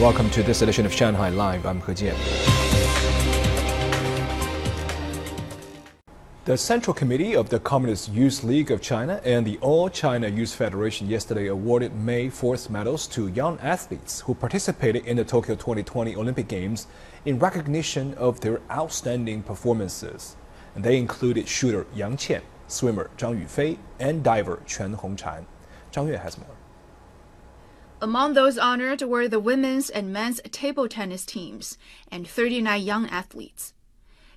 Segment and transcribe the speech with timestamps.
[0.00, 1.64] Welcome to this edition of Shanghai Live.
[1.64, 2.14] I'm He Jian.
[6.44, 10.54] The Central Committee of the Communist Youth League of China and the All China Youth
[10.54, 16.14] Federation yesterday awarded May 4th medals to young athletes who participated in the Tokyo 2020
[16.14, 16.88] Olympic Games
[17.24, 20.36] in recognition of their outstanding performances.
[20.74, 25.46] And they included shooter Yang Qian, swimmer Zhang Yufei, and diver Quan Hongchan.
[25.90, 26.65] Zhang Yue has more.
[28.06, 31.76] Among those honored were the women's and men's table tennis teams
[32.08, 33.74] and 39 young athletes.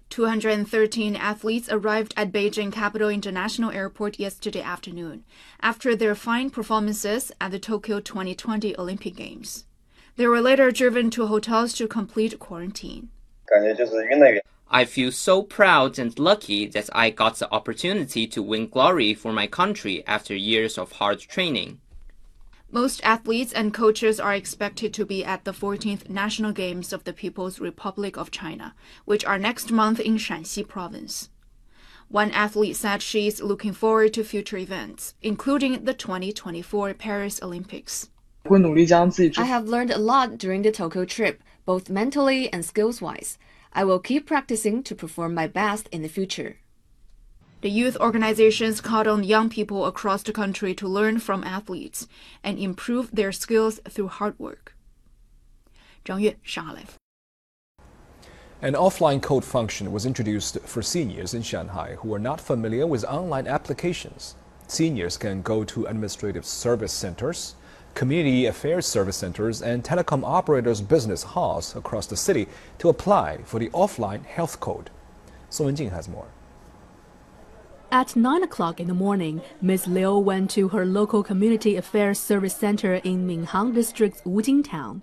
[0.10, 5.24] 213 athletes arrived at Beijing Capital International Airport yesterday afternoon
[5.62, 9.66] after their fine performances at the Tokyo 2020 Olympic Games.
[10.16, 13.10] They were later driven to hotels to complete quarantine.
[14.72, 19.32] I feel so proud and lucky that I got the opportunity to win glory for
[19.32, 21.82] my country after years of hard training.
[22.72, 27.14] Most athletes and coaches are expected to be at the 14th National Games of the
[27.14, 31.30] People's Republic of China, which are next month in Shaanxi province.
[32.10, 38.10] One athlete said she is looking forward to future events, including the 2024 Paris Olympics.
[39.42, 43.40] I have learned a lot during the Tokyo trip, both mentally and skills wise.
[43.74, 46.58] I will keep practicing to perform my best in the future.
[47.62, 52.08] The youth organizations called on young people across the country to learn from athletes
[52.42, 54.78] and improve their skills through hard work.
[56.06, 56.86] Zhang Yue, Shanghai
[58.62, 63.04] An offline code function was introduced for seniors in Shanghai who are not familiar with
[63.04, 64.36] online applications.
[64.70, 67.56] Seniors can go to administrative service centers,
[67.94, 73.60] community affairs service centers, and telecom operators' business halls across the city to apply for
[73.60, 74.90] the offline health code.
[75.50, 76.28] Song Wenjing has more.
[77.91, 79.87] At 9 o'clock in the morning, Ms.
[79.87, 85.03] Liu went to her local Community Affairs Service Center in Minhang District's Wujing Town.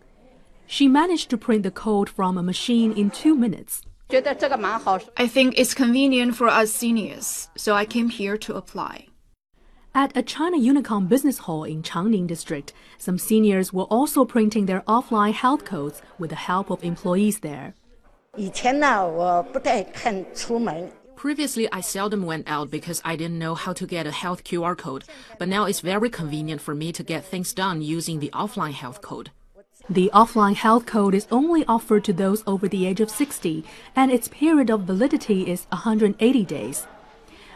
[0.68, 3.82] She managed to print the code from a machine in two minutes.
[4.14, 9.08] I think it's convenient for us seniors, so I came here to apply.
[9.94, 14.82] At a China Unicom Business Hall in Changning District, some seniors were also printing their
[14.82, 17.74] offline health codes with the help of employees there.
[18.38, 24.45] 以前呢，我不太肯出门， Previously, I seldom went out because I didn't know how to get a health
[24.45, 25.05] QR code,
[25.39, 29.01] but now it's very convenient for me to get things done using the offline health
[29.01, 29.31] code.
[29.89, 33.65] The offline health code is only offered to those over the age of 60,
[33.97, 36.87] and its period of validity is 180 days.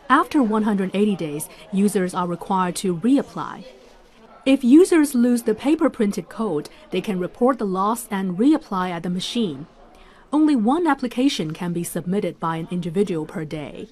[0.09, 3.65] After 180 days, users are required to reapply.
[4.47, 9.03] If users lose the paper printed code, they can report the loss and reapply at
[9.03, 9.67] the machine.
[10.32, 13.88] Only one application can be submitted by an individual per day.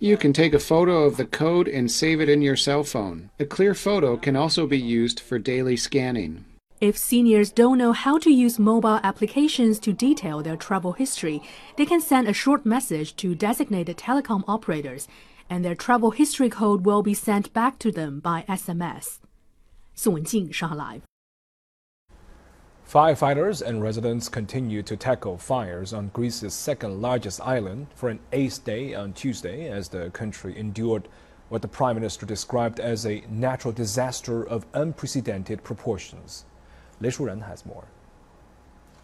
[0.00, 3.30] You can take a photo of the code and save it in your cell phone.
[3.38, 6.44] A clear photo can also be used for daily scanning.
[6.80, 11.42] If seniors don't know how to use mobile applications to detail their travel history,
[11.76, 15.06] they can send a short message to designated telecom operators,
[15.48, 19.18] and their travel history code will be sent back to them by SMS.
[19.94, 21.02] 宋文静，上海 Live。
[22.87, 28.63] Firefighters and residents continue to tackle fires on Greece's second largest island for an eighth
[28.63, 31.07] day on Tuesday as the country endured
[31.49, 36.45] what the Prime Minister described as a natural disaster of unprecedented proportions.
[37.01, 37.85] Lei Shuran has more.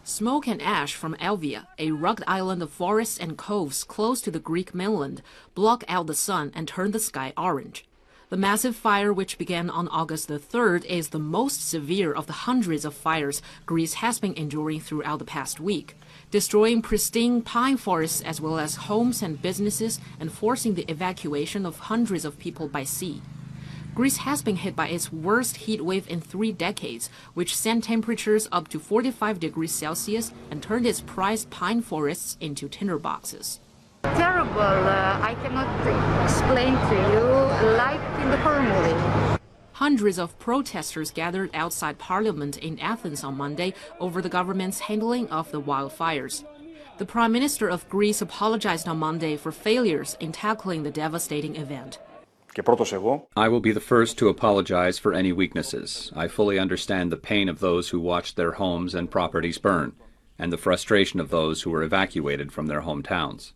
[0.04, 4.38] Smoke and ash from Evia, a rugged island of forests and coves close to the
[4.38, 5.22] Greek mainland,
[5.56, 7.84] block out the sun and turn the sky orange.
[8.32, 12.48] The massive fire, which began on August the 3rd, is the most severe of the
[12.48, 15.98] hundreds of fires Greece has been enduring throughout the past week,
[16.30, 21.78] destroying pristine pine forests as well as homes and businesses and forcing the evacuation of
[21.78, 23.20] hundreds of people by sea.
[23.94, 28.48] Greece has been hit by its worst heat wave in three decades, which sent temperatures
[28.50, 33.58] up to 45 degrees Celsius and turned its prized pine forests into tinderboxes.
[34.52, 34.88] Terrible.
[34.88, 37.22] Uh, I cannot explain to you.
[37.76, 39.38] Like in the horror movie.
[39.72, 45.50] Hundreds of protesters gathered outside Parliament in Athens on Monday over the government's handling of
[45.52, 46.44] the wildfires.
[46.98, 51.98] The Prime Minister of Greece apologized on Monday for failures in tackling the devastating event.
[53.34, 56.12] I will be the first to apologize for any weaknesses.
[56.14, 59.94] I fully understand the pain of those who watched their homes and properties burn,
[60.38, 63.52] and the frustration of those who were evacuated from their hometowns.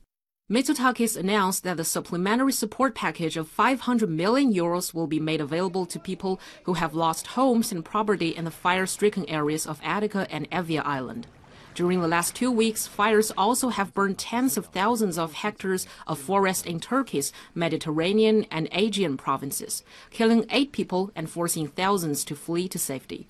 [0.49, 5.85] Mitsotakis announced that the supplementary support package of 500 million euros will be made available
[5.87, 10.49] to people who have lost homes and property in the fire-stricken areas of Attica and
[10.53, 11.27] Evia Island.
[11.75, 16.17] During the last two weeks, fires also have burned tens of thousands of hectares of
[16.17, 22.69] forest in Turkey's Mediterranean and Aegean provinces, killing eight people and forcing thousands to flee
[22.69, 23.27] to safety.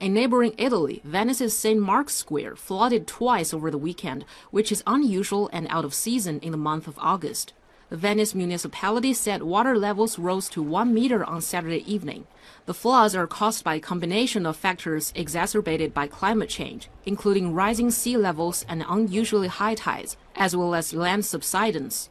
[0.00, 1.80] In neighboring Italy, Venice's St.
[1.80, 6.52] Mark's Square flooded twice over the weekend, which is unusual and out of season in
[6.52, 7.54] the month of August.
[7.90, 12.26] The Venice municipality said water levels rose to one meter on Saturday evening.
[12.66, 17.90] The floods are caused by a combination of factors exacerbated by climate change, including rising
[17.90, 22.08] sea levels and unusually high tides, as well as land subsidence.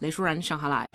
[0.00, 0.86] 雷舒然，上海来。